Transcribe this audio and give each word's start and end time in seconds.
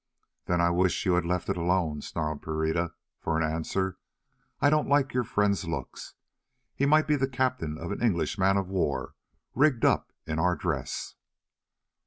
"Then 0.45 0.61
I 0.61 0.71
wish 0.71 1.05
you 1.05 1.13
had 1.13 1.27
left 1.27 1.47
it 1.47 1.57
alone," 1.57 2.01
snarled 2.01 2.41
Pereira 2.41 2.95
for 3.19 3.37
an 3.39 3.43
answer. 3.43 3.99
"I 4.59 4.71
don't 4.71 4.89
like 4.89 5.13
your 5.13 5.23
friend's 5.23 5.65
looks. 5.65 6.15
He 6.73 6.87
might 6.87 7.05
be 7.05 7.17
the 7.17 7.27
captain 7.27 7.77
of 7.77 7.91
an 7.91 8.01
English 8.01 8.35
man 8.35 8.57
of 8.57 8.67
war 8.67 9.13
rigged 9.53 9.85
up 9.85 10.11
in 10.25 10.39
our 10.39 10.55
dress." 10.55 11.13